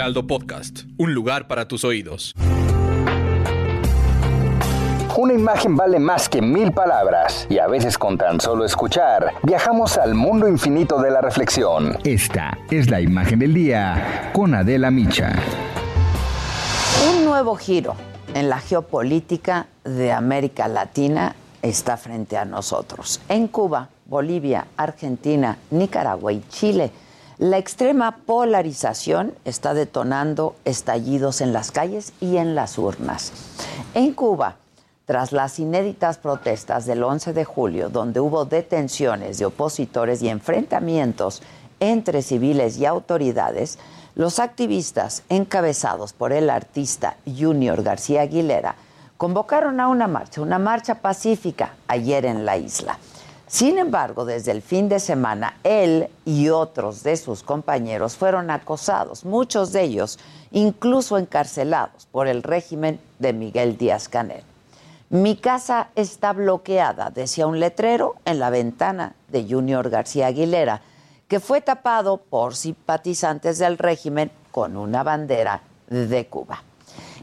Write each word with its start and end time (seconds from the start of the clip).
Heraldo 0.00 0.26
Podcast, 0.26 0.84
un 0.96 1.12
lugar 1.12 1.46
para 1.46 1.68
tus 1.68 1.84
oídos. 1.84 2.34
Una 5.14 5.34
imagen 5.34 5.76
vale 5.76 5.98
más 5.98 6.26
que 6.26 6.40
mil 6.40 6.72
palabras 6.72 7.46
y 7.50 7.58
a 7.58 7.66
veces 7.66 7.98
con 7.98 8.16
tan 8.16 8.40
solo 8.40 8.64
escuchar 8.64 9.34
viajamos 9.42 9.98
al 9.98 10.14
mundo 10.14 10.48
infinito 10.48 11.02
de 11.02 11.10
la 11.10 11.20
reflexión. 11.20 11.98
Esta 12.02 12.56
es 12.70 12.88
la 12.88 13.02
imagen 13.02 13.40
del 13.40 13.52
día 13.52 14.30
con 14.32 14.54
Adela 14.54 14.90
Micha. 14.90 15.34
Un 17.10 17.26
nuevo 17.26 17.54
giro 17.56 17.94
en 18.32 18.48
la 18.48 18.58
geopolítica 18.58 19.66
de 19.84 20.12
América 20.12 20.66
Latina 20.66 21.34
está 21.60 21.98
frente 21.98 22.38
a 22.38 22.46
nosotros. 22.46 23.20
En 23.28 23.48
Cuba, 23.48 23.90
Bolivia, 24.06 24.66
Argentina, 24.78 25.58
Nicaragua 25.70 26.32
y 26.32 26.42
Chile, 26.48 26.90
la 27.40 27.56
extrema 27.56 28.18
polarización 28.26 29.32
está 29.46 29.72
detonando 29.72 30.56
estallidos 30.66 31.40
en 31.40 31.54
las 31.54 31.70
calles 31.70 32.12
y 32.20 32.36
en 32.36 32.54
las 32.54 32.76
urnas. 32.76 33.32
En 33.94 34.12
Cuba, 34.12 34.56
tras 35.06 35.32
las 35.32 35.58
inéditas 35.58 36.18
protestas 36.18 36.84
del 36.84 37.02
11 37.02 37.32
de 37.32 37.46
julio, 37.46 37.88
donde 37.88 38.20
hubo 38.20 38.44
detenciones 38.44 39.38
de 39.38 39.46
opositores 39.46 40.20
y 40.20 40.28
enfrentamientos 40.28 41.42
entre 41.80 42.20
civiles 42.20 42.76
y 42.76 42.84
autoridades, 42.84 43.78
los 44.14 44.38
activistas 44.38 45.22
encabezados 45.30 46.12
por 46.12 46.34
el 46.34 46.50
artista 46.50 47.16
Junior 47.24 47.82
García 47.82 48.20
Aguilera 48.20 48.74
convocaron 49.16 49.80
a 49.80 49.88
una 49.88 50.08
marcha, 50.08 50.42
una 50.42 50.58
marcha 50.58 50.96
pacífica 50.96 51.72
ayer 51.88 52.26
en 52.26 52.44
la 52.44 52.58
isla. 52.58 52.98
Sin 53.50 53.78
embargo, 53.78 54.24
desde 54.24 54.52
el 54.52 54.62
fin 54.62 54.88
de 54.88 55.00
semana, 55.00 55.58
él 55.64 56.08
y 56.24 56.50
otros 56.50 57.02
de 57.02 57.16
sus 57.16 57.42
compañeros 57.42 58.14
fueron 58.14 58.48
acosados, 58.48 59.24
muchos 59.24 59.72
de 59.72 59.82
ellos 59.82 60.20
incluso 60.52 61.18
encarcelados 61.18 62.06
por 62.12 62.28
el 62.28 62.44
régimen 62.44 63.00
de 63.18 63.32
Miguel 63.32 63.76
Díaz 63.76 64.08
Canel. 64.08 64.44
Mi 65.08 65.34
casa 65.34 65.88
está 65.96 66.32
bloqueada, 66.32 67.10
decía 67.10 67.48
un 67.48 67.58
letrero 67.58 68.14
en 68.24 68.38
la 68.38 68.50
ventana 68.50 69.16
de 69.26 69.44
Junior 69.44 69.90
García 69.90 70.28
Aguilera, 70.28 70.82
que 71.26 71.40
fue 71.40 71.60
tapado 71.60 72.18
por 72.18 72.54
simpatizantes 72.54 73.58
del 73.58 73.78
régimen 73.78 74.30
con 74.52 74.76
una 74.76 75.02
bandera 75.02 75.62
de 75.88 76.24
Cuba. 76.28 76.62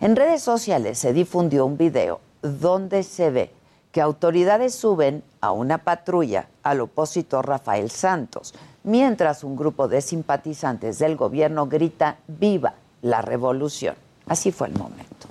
En 0.00 0.16
redes 0.16 0.42
sociales 0.42 0.98
se 0.98 1.12
difundió 1.12 1.64
un 1.66 1.76
video 1.76 2.18
donde 2.42 3.04
se 3.04 3.30
ve 3.30 3.52
que 3.96 4.02
autoridades 4.02 4.74
suben 4.74 5.22
a 5.40 5.52
una 5.52 5.78
patrulla 5.78 6.48
al 6.62 6.82
opositor 6.82 7.48
Rafael 7.48 7.90
Santos, 7.90 8.52
mientras 8.84 9.42
un 9.42 9.56
grupo 9.56 9.88
de 9.88 10.02
simpatizantes 10.02 10.98
del 10.98 11.16
gobierno 11.16 11.66
grita 11.66 12.18
viva 12.28 12.74
la 13.00 13.22
revolución. 13.22 13.94
Así 14.26 14.52
fue 14.52 14.68
el 14.68 14.74
momento. 14.74 15.28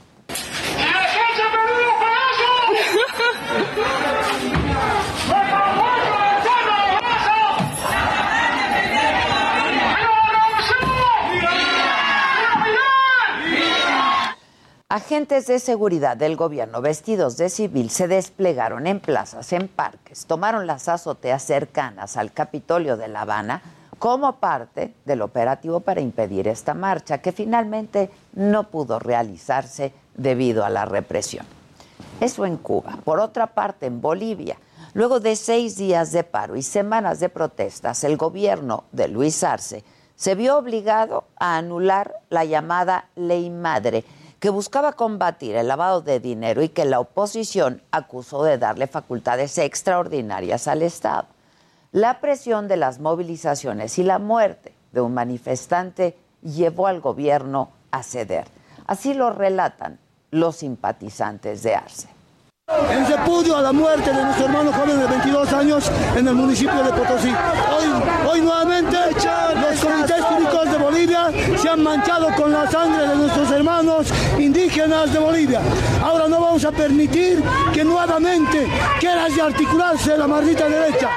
Agentes 14.88 15.48
de 15.48 15.58
seguridad 15.58 16.16
del 16.16 16.36
gobierno 16.36 16.80
vestidos 16.80 17.38
de 17.38 17.50
civil 17.50 17.90
se 17.90 18.08
desplegaron 18.08 18.86
en 18.86 19.00
plazas, 19.00 19.52
en 19.52 19.68
parques, 19.68 20.28
tomaron 20.28 20.68
las 20.68 20.88
azoteas 20.88 21.42
cercanas 21.42 22.18
al 22.18 22.32
Capitolio 22.32 22.96
de 22.96 23.08
La 23.08 23.22
Habana 23.22 23.64
como 23.98 24.34
parte 24.34 24.94
del 25.06 25.24
operativo 25.24 25.80
para 25.80 26.02
impedir 26.02 26.48
esta 26.48 26.76
marcha, 26.76 27.18
que 27.18 27.32
finalmente 27.32 28.12
no 28.34 28.70
pudo 28.70 29.00
realizarse 29.00 29.92
debido 30.14 30.64
a 30.64 30.70
la 30.70 30.86
represión. 30.86 31.48
Eso 32.22 32.46
en 32.46 32.58
Cuba. 32.58 33.00
Por 33.04 33.20
otra 33.20 33.48
parte, 33.48 33.88
en 33.88 34.02
Bolivia, 34.02 34.56
luego 34.94 35.20
de 35.20 35.36
seis 35.36 35.78
días 35.78 36.12
de 36.12 36.24
paro 36.24 36.56
y 36.56 36.62
semanas 36.62 37.20
de 37.20 37.30
protestas, 37.30 38.04
el 38.04 38.18
gobierno 38.18 38.84
de 38.92 39.08
Luis 39.08 39.44
Arce 39.44 39.84
se 40.16 40.36
vio 40.36 40.60
obligado 40.60 41.24
a 41.38 41.58
anular 41.58 42.18
la 42.30 42.46
llamada 42.46 43.10
Ley 43.16 43.50
Madre, 43.50 44.06
que 44.46 44.52
buscaba 44.52 44.94
combatir 44.94 45.56
el 45.56 45.68
lavado 45.68 46.02
de 46.02 46.20
dinero 46.20 46.62
y 46.62 46.70
que 46.70 46.86
la 46.86 47.00
oposición 47.00 47.82
acusó 47.90 48.44
de 48.44 48.60
darle 48.60 48.86
facultades 48.86 49.58
extraordinarias 49.58 50.68
al 50.68 50.84
Estado. 50.84 51.26
La 51.92 52.22
presión 52.22 52.68
de 52.68 52.78
las 52.78 53.00
movilizaciones 53.00 53.98
y 53.98 54.04
la 54.04 54.20
muerte 54.20 54.72
de 54.92 55.02
un 55.02 55.16
manifestante 55.16 56.16
llevó 56.44 56.86
al 56.86 57.02
gobierno 57.02 57.72
a 57.90 58.04
ceder. 58.04 58.46
Así 58.86 59.16
lo 59.16 59.32
relatan 59.32 59.98
los 60.30 60.58
simpatizantes 60.58 61.64
de 61.64 61.74
Arce. 61.74 62.08
En 62.68 63.08
repudio 63.08 63.58
a 63.58 63.64
la 63.64 63.72
muerte 63.72 64.14
de 64.14 64.24
nuestro 64.24 64.46
hermano 64.46 64.72
joven 64.74 65.00
de 65.00 65.08
22 65.08 65.54
años 65.54 65.92
en 66.16 66.28
el 66.28 66.36
municipio 66.36 66.84
de 66.84 66.92
Potosí. 66.94 67.30
Hoy, 67.30 68.30
hoy 68.30 68.42
nuevamente 68.42 68.98
los 69.12 69.80
comités 69.80 70.24
cívicos 70.30 70.72
Bolivia 70.96 71.30
se 71.58 71.68
han 71.68 71.84
manchado 71.84 72.34
con 72.38 72.54
la 72.54 72.72
sangre 72.72 73.06
de 73.06 73.16
nuestros 73.18 73.52
hermanos 73.52 74.08
indígenas 74.40 75.12
de 75.12 75.20
Bolivia. 75.20 75.60
Ahora 76.02 76.30
no 76.30 76.40
vamos 76.40 76.64
a 76.64 76.72
permitir 76.72 77.44
que 77.74 77.84
nuevamente 77.84 78.66
quiera 79.02 79.26
articularse 79.26 80.18
la 80.18 80.26
maldita 80.26 80.70
derecha. 80.70 81.10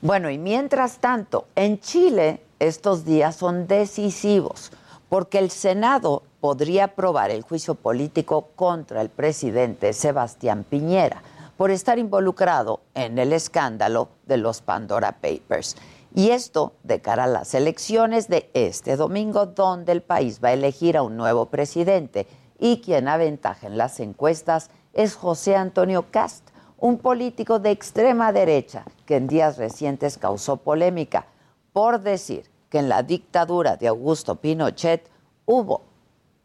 Bueno, 0.00 0.30
y 0.30 0.38
mientras 0.38 0.98
tanto, 0.98 1.46
en 1.56 1.80
Chile 1.80 2.40
estos 2.60 3.04
días 3.04 3.34
son 3.34 3.66
decisivos 3.66 4.70
porque 5.08 5.40
el 5.40 5.50
Senado 5.50 6.22
podría 6.40 6.84
aprobar 6.84 7.32
el 7.32 7.42
juicio 7.42 7.74
político 7.74 8.50
contra 8.54 9.00
el 9.02 9.08
presidente 9.08 9.92
Sebastián 9.92 10.64
Piñera 10.70 11.20
por 11.56 11.72
estar 11.72 11.98
involucrado 11.98 12.78
en 12.94 13.18
el 13.18 13.32
escándalo 13.32 14.08
de 14.26 14.36
los 14.36 14.62
Pandora 14.62 15.10
Papers. 15.10 15.74
Y 16.14 16.30
esto 16.30 16.74
de 16.82 17.00
cara 17.00 17.24
a 17.24 17.28
las 17.28 17.54
elecciones 17.54 18.28
de 18.28 18.50
este 18.52 18.96
domingo, 18.96 19.46
donde 19.46 19.92
el 19.92 20.02
país 20.02 20.40
va 20.44 20.48
a 20.48 20.52
elegir 20.52 20.96
a 20.96 21.02
un 21.02 21.16
nuevo 21.16 21.46
presidente 21.46 22.26
y 22.58 22.80
quien 22.82 23.08
aventaja 23.08 23.66
en 23.66 23.78
las 23.78 23.98
encuestas 23.98 24.70
es 24.92 25.14
José 25.14 25.56
Antonio 25.56 26.06
Cast, 26.10 26.50
un 26.78 26.98
político 26.98 27.58
de 27.58 27.70
extrema 27.70 28.32
derecha 28.32 28.84
que 29.06 29.16
en 29.16 29.26
días 29.26 29.56
recientes 29.56 30.18
causó 30.18 30.58
polémica 30.58 31.26
por 31.72 32.00
decir 32.00 32.50
que 32.68 32.78
en 32.78 32.88
la 32.88 33.02
dictadura 33.02 33.76
de 33.76 33.88
Augusto 33.88 34.36
Pinochet 34.36 35.08
hubo 35.46 35.82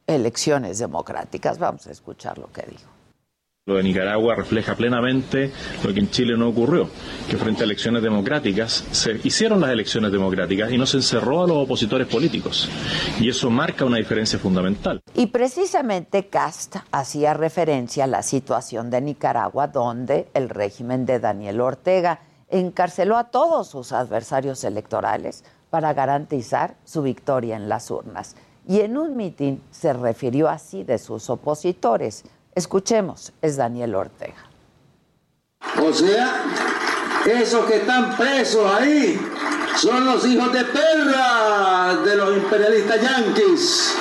elecciones 0.05 0.79
democráticas. 0.79 1.59
Vamos 1.59 1.87
a 1.87 1.91
escuchar 1.91 2.37
lo 2.37 2.51
que 2.51 2.63
dijo. 2.63 2.96
Lo 3.67 3.75
de 3.75 3.83
Nicaragua 3.83 4.33
refleja 4.33 4.75
plenamente 4.75 5.51
lo 5.83 5.93
que 5.93 5.99
en 5.99 6.09
Chile 6.09 6.37
no 6.37 6.47
ocurrió, 6.47 6.89
que 7.29 7.35
frente 7.35 7.63
a 7.63 7.65
elecciones 7.65 8.01
democráticas 8.01 8.85
se 8.91 9.19
hicieron 9.25 9.59
las 9.59 9.71
elecciones 9.71 10.09
democráticas 10.09 10.71
y 10.71 10.77
no 10.77 10.85
se 10.85 10.95
encerró 10.95 11.43
a 11.43 11.47
los 11.47 11.57
opositores 11.57 12.07
políticos. 12.07 12.69
Y 13.19 13.27
eso 13.27 13.49
marca 13.49 13.83
una 13.83 13.97
diferencia 13.97 14.39
fundamental. 14.39 15.01
Y 15.13 15.25
precisamente 15.25 16.27
Cast 16.27 16.77
hacía 16.93 17.33
referencia 17.33 18.05
a 18.05 18.07
la 18.07 18.23
situación 18.23 18.89
de 18.89 19.01
Nicaragua, 19.01 19.67
donde 19.67 20.29
el 20.33 20.47
régimen 20.47 21.05
de 21.05 21.19
Daniel 21.19 21.59
Ortega 21.59 22.21
encarceló 22.47 23.17
a 23.17 23.25
todos 23.25 23.67
sus 23.67 23.91
adversarios 23.91 24.63
electorales 24.63 25.43
para 25.69 25.93
garantizar 25.93 26.77
su 26.85 27.01
victoria 27.01 27.57
en 27.57 27.67
las 27.67 27.91
urnas 27.91 28.37
y 28.67 28.81
en 28.81 28.97
un 28.97 29.15
mitin 29.15 29.61
se 29.71 29.93
refirió 29.93 30.49
así 30.49 30.83
de 30.83 30.97
sus 30.97 31.29
opositores. 31.29 32.25
Escuchemos, 32.57 33.33
es 33.39 33.55
Daniel 33.55 33.93
Ortega. 33.93 34.49
O 35.79 35.93
sea, 35.93 36.43
esos 37.23 37.63
que 37.65 37.75
están 37.75 38.17
presos 38.17 38.65
ahí 38.73 39.15
son 39.75 40.03
los 40.03 40.25
hijos 40.25 40.51
de 40.51 40.63
perra 40.63 41.97
de 42.03 42.15
los 42.15 42.35
imperialistas 42.35 42.99
yanquis. 42.99 43.95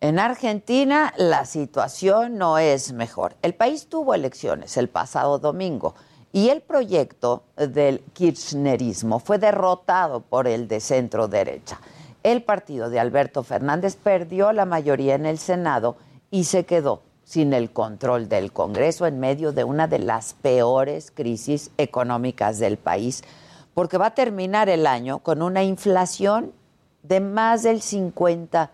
En 0.00 0.18
Argentina 0.18 1.14
la 1.16 1.46
situación 1.46 2.36
no 2.36 2.58
es 2.58 2.92
mejor. 2.92 3.36
El 3.40 3.54
país 3.54 3.86
tuvo 3.86 4.12
elecciones 4.12 4.76
el 4.76 4.90
pasado 4.90 5.38
domingo 5.38 5.94
Y 6.30 6.50
el 6.50 6.60
proyecto 6.60 7.44
del 7.56 8.00
kirchnerismo 8.12 9.18
fue 9.18 9.38
derrotado 9.38 10.20
por 10.20 10.46
el 10.46 10.68
de 10.68 10.80
centro 10.80 11.26
derecha. 11.26 11.80
El 12.22 12.42
partido 12.42 12.90
de 12.90 13.00
Alberto 13.00 13.42
Fernández 13.42 13.96
perdió 13.96 14.52
la 14.52 14.66
mayoría 14.66 15.14
en 15.14 15.24
el 15.24 15.38
Senado 15.38 15.96
y 16.30 16.44
se 16.44 16.66
quedó 16.66 17.00
sin 17.24 17.52
el 17.52 17.72
control 17.72 18.28
del 18.28 18.52
Congreso 18.52 19.06
en 19.06 19.18
medio 19.18 19.52
de 19.52 19.64
una 19.64 19.88
de 19.88 19.98
las 19.98 20.34
peores 20.34 21.10
crisis 21.10 21.70
económicas 21.78 22.58
del 22.58 22.76
país, 22.76 23.22
porque 23.74 23.98
va 23.98 24.06
a 24.06 24.14
terminar 24.14 24.68
el 24.68 24.86
año 24.86 25.18
con 25.18 25.42
una 25.42 25.62
inflación 25.62 26.52
de 27.02 27.20
más 27.20 27.62
del 27.62 27.80
50%. 27.80 28.68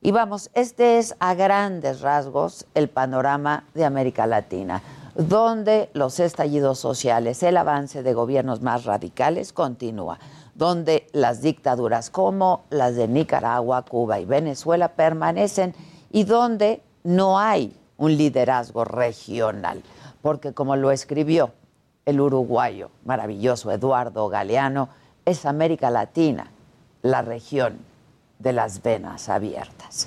Y 0.00 0.10
vamos, 0.10 0.50
este 0.54 0.98
es 0.98 1.14
a 1.18 1.34
grandes 1.34 2.00
rasgos 2.00 2.66
el 2.74 2.88
panorama 2.88 3.64
de 3.74 3.84
América 3.84 4.26
Latina 4.26 4.82
donde 5.14 5.90
los 5.92 6.18
estallidos 6.18 6.78
sociales, 6.78 7.42
el 7.42 7.56
avance 7.56 8.02
de 8.02 8.14
gobiernos 8.14 8.62
más 8.62 8.84
radicales 8.84 9.52
continúa, 9.52 10.18
donde 10.54 11.06
las 11.12 11.40
dictaduras 11.40 12.10
como 12.10 12.64
las 12.70 12.96
de 12.96 13.08
Nicaragua, 13.08 13.82
Cuba 13.82 14.18
y 14.20 14.24
Venezuela 14.24 14.88
permanecen 14.88 15.74
y 16.14 16.22
donde 16.22 16.80
no 17.02 17.40
hay 17.40 17.76
un 17.96 18.16
liderazgo 18.16 18.84
regional, 18.84 19.82
porque 20.22 20.54
como 20.54 20.76
lo 20.76 20.92
escribió 20.92 21.50
el 22.06 22.20
uruguayo 22.20 22.92
maravilloso 23.04 23.72
Eduardo 23.72 24.28
Galeano, 24.28 24.90
es 25.24 25.44
América 25.44 25.90
Latina 25.90 26.52
la 27.02 27.22
región 27.22 27.78
de 28.38 28.52
las 28.52 28.80
venas 28.80 29.28
abiertas. 29.28 30.06